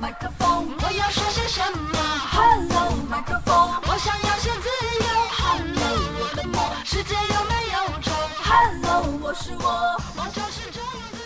[0.00, 1.98] 麦克风，我要说些什么
[2.32, 4.66] ？Hello，麦克风，我想要些自
[4.98, 5.06] 由。
[5.30, 5.84] Hello，
[6.22, 11.18] 我的梦，世界有没有虫？Hello，我是我，我就是这样子。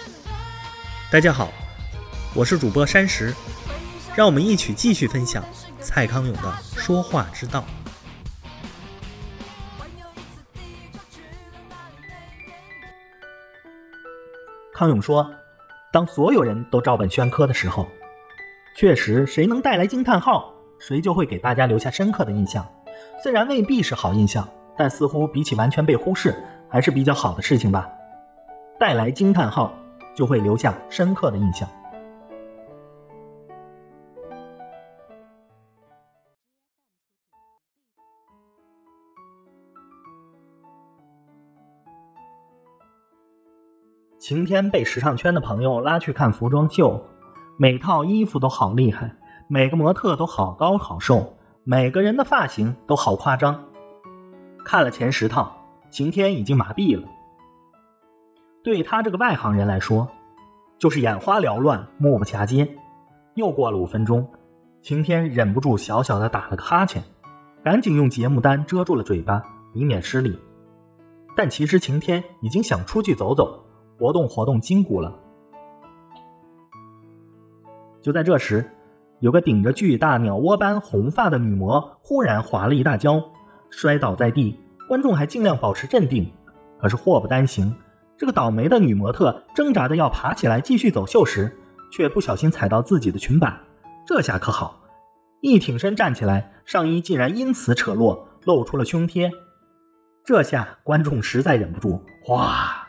[1.08, 1.52] 大家好，
[2.34, 3.32] 我是主播山石，
[4.16, 5.44] 让我们一起继续分享
[5.80, 7.64] 蔡康永的说话之道。
[14.72, 15.32] 康永说
[15.92, 17.88] ：“当所有人都照本宣科的时候，
[18.74, 22.66] 确实谁能带来惊叹号，谁就会给大家留下深刻的印象。
[23.22, 26.34] 虽然未必是好印象，但似乎比起完全被忽视，
[26.68, 27.88] 还是比较好的事情吧。
[28.76, 29.72] 带来惊叹号，
[30.12, 31.68] 就会留下深刻的印象。”
[44.18, 47.00] 晴天被时尚圈的朋友拉去看服装秀，
[47.56, 49.14] 每套衣服都好厉害，
[49.46, 53.64] 每个模特都好高好瘦，每个人的发型都好夸张。
[54.64, 55.56] 看了前十套，
[55.88, 57.06] 晴天已经麻痹了。
[58.64, 60.08] 对他这个外行人来说，
[60.78, 62.68] 就是眼花缭乱，目不暇接。
[63.34, 64.26] 又过了五分钟，
[64.82, 67.02] 晴天忍不住小小的打了个哈欠，
[67.62, 69.40] 赶紧用节目单遮住了嘴巴，
[69.74, 70.36] 以免失礼。
[71.36, 73.60] 但其实晴天已经想出去走走。
[73.96, 75.20] 活动活动筋骨了。
[78.04, 78.70] 就在这时，
[79.20, 83.18] 有个顶着巨大鸟窝般红发的女模忽然滑了一大跤，
[83.70, 84.60] 摔倒在地。
[84.86, 86.30] 观众还尽量保持镇定。
[86.78, 87.74] 可是祸不单行，
[88.18, 91.50] 这个倒霉的女模特挣扎着要爬起来继续走秀时，
[91.90, 93.58] 却不小心踩到自己的裙摆。
[94.06, 94.82] 这下可好，
[95.40, 99.30] 一挺身站起来，上衣竟然因此扯落，露出了胸贴。
[100.26, 102.83] 这下观众实在忍不住，哗！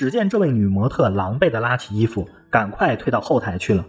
[0.00, 3.84] 只见这位女模特狼狈地拉起衣服，赶快退到后台去了。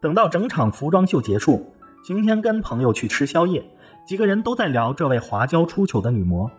[0.00, 1.70] 等到整场服装秀结束，
[2.02, 3.62] 晴天跟朋友去吃宵夜，
[4.06, 6.50] 几个人都在聊这位滑跤出糗的女模。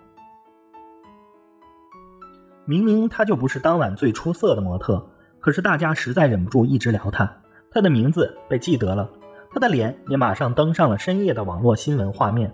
[2.65, 5.03] 明明她就不是当晚最出色的模特，
[5.39, 7.27] 可是大家实在忍不住一直聊她。
[7.71, 9.09] 她的名字被记得了，
[9.49, 12.53] 她的脸也马上登上了深夜的网络新闻画面。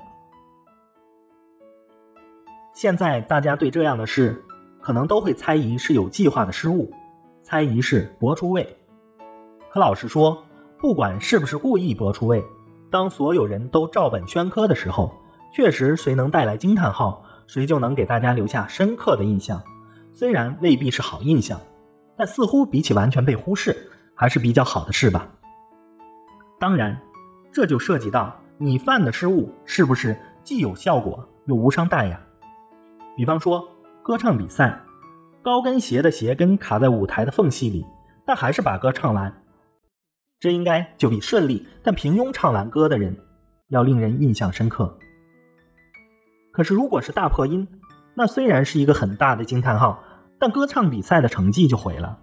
[2.74, 4.42] 现在大家对这样的事。
[4.84, 6.92] 可能都会猜疑是有计划的失误，
[7.42, 8.68] 猜疑是博出位。
[9.72, 10.44] 可老实说，
[10.78, 12.44] 不管是不是故意博出位，
[12.92, 15.14] 当所有人都照本宣科的时候，
[15.54, 19.64] 确实谁能带来惊叹号，谁就能给大家留下深刻的印象。
[20.12, 21.58] 虽然未必是好印象，
[22.18, 25.30] 但似乎比起完全被忽视，还是比较好的事吧。
[26.60, 27.00] 当然，
[27.54, 32.20] 这就涉及到你犯的失误是不是既有效果又无伤大雅。
[33.16, 33.66] 比方说。
[34.04, 34.84] 歌唱比赛，
[35.42, 37.86] 高跟鞋的鞋跟卡在舞台的缝隙里，
[38.26, 39.34] 但还是把歌唱完。
[40.42, 43.18] 这应该就比顺利但平庸唱完歌的人
[43.70, 44.94] 要令人印象深刻。
[46.52, 47.66] 可是如果是大破音，
[48.14, 50.04] 那虽然是一个很大的惊叹号，
[50.38, 52.20] 但歌唱比赛的成绩就毁了。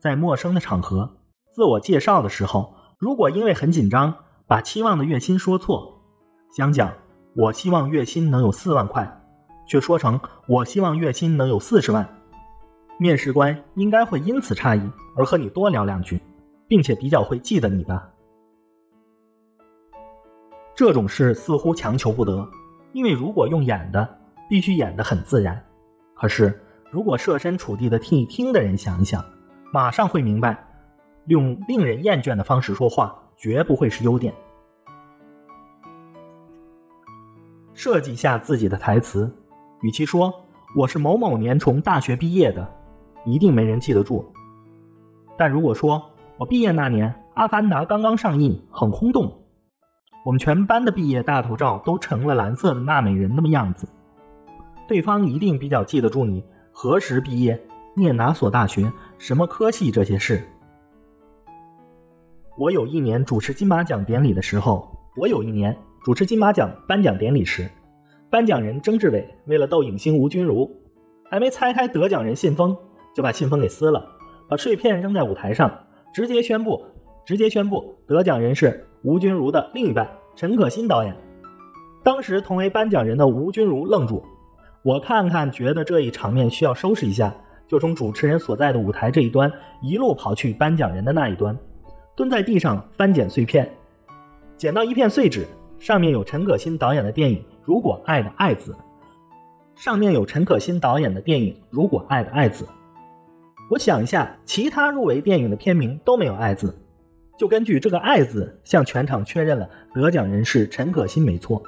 [0.00, 1.16] 在陌生的场合
[1.52, 4.14] 自我介绍的时候，如果因为很紧张
[4.46, 6.00] 把期望的月薪说错，
[6.56, 6.92] 想讲
[7.34, 9.24] 我希望月薪能有四万块。
[9.66, 12.08] 却说成我希望月薪能有四十万，
[12.98, 16.20] 面试官应该会因此诧异而和你多聊两句，
[16.68, 18.08] 并且比较会记得你吧。
[20.74, 22.48] 这种事似乎强求不得，
[22.92, 24.18] 因为如果用演的，
[24.48, 25.62] 必须演得很自然。
[26.14, 26.58] 可是
[26.90, 29.24] 如果设身处地的替听的人想一想，
[29.72, 30.56] 马上会明白，
[31.26, 34.32] 用令人厌倦的方式说话绝不会是优点。
[37.74, 39.30] 设计下自己的台词。
[39.82, 40.32] 与其说
[40.74, 42.66] 我是某某年从大学毕业的，
[43.24, 44.24] 一定没人记得住。
[45.36, 46.02] 但如果说
[46.38, 49.30] 我毕业那年《阿凡达》刚刚上映，很轰动，
[50.24, 53.86] 我们全班的毕业大头照都成了蓝色的纳美人那么样子，
[54.88, 57.60] 对方一定比较记得住你何时毕业、
[57.94, 60.42] 念哪所大学、什么科系这些事。
[62.56, 67.70] 我有一年主持金马奖典礼的时候，我有一年主持金马奖颁奖典礼时。
[68.28, 70.68] 颁奖人曾志伟为了逗影星吴君如，
[71.30, 72.76] 还没拆开得奖人信封，
[73.14, 74.04] 就把信封给撕了，
[74.48, 75.72] 把碎片扔在舞台上，
[76.12, 76.82] 直接宣布，
[77.24, 81.16] 直接宣布得奖人是吴君如的另一半陈可辛导演。
[82.02, 84.24] 当时同为颁奖人的吴君如愣住，
[84.82, 87.32] 我看看觉得这一场面需要收拾一下，
[87.68, 89.50] 就从主持人所在的舞台这一端
[89.82, 91.56] 一路跑去颁奖人的那一端，
[92.16, 93.70] 蹲在地上翻捡碎片，
[94.56, 95.46] 捡到一片碎纸，
[95.78, 97.40] 上面有陈可辛导演的电影。
[97.66, 98.76] 如果爱的爱字，
[99.74, 102.64] 上面有陈可辛导演的电影《如果爱的爱字》。
[103.68, 106.72] 我想一下，其他入围电影的片名都没有“爱”字，
[107.36, 111.60] 就根据这个“爱”字向全场确认了得奖人是陈可辛，没错。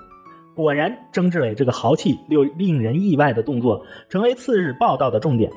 [0.55, 5.51] 果然，曾志伟这个豪气又令人意外的动作成为次日报道的重点，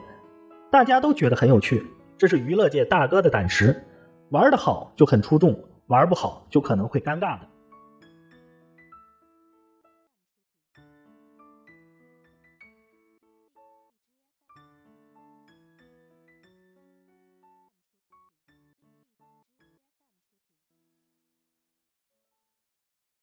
[0.71, 1.85] 大家都觉得很有趣。
[2.17, 3.79] 这是娱乐界大哥的胆识，
[4.29, 5.55] 玩得好就很出众，
[5.85, 7.47] 玩不好就可能会尴尬的。